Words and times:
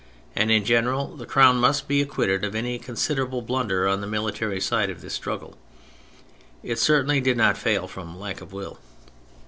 And 0.35 0.49
in 0.49 0.65
general, 0.65 1.15
the 1.15 1.27
Crown 1.27 1.57
must 1.57 1.87
be 1.87 2.01
acquitted 2.01 2.43
of 2.43 2.55
any 2.55 2.79
considerable 2.79 3.43
blunder 3.43 3.87
on 3.87 4.01
the 4.01 4.07
military 4.07 4.59
side 4.59 4.89
of 4.89 5.01
this 5.01 5.13
struggle. 5.13 5.59
It 6.63 6.79
certainly 6.79 7.21
did 7.21 7.37
not 7.37 7.55
fail 7.55 7.87
from 7.87 8.19
lack 8.19 8.41
of 8.41 8.51
will. 8.51 8.79